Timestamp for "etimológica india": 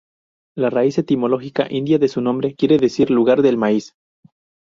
0.97-1.99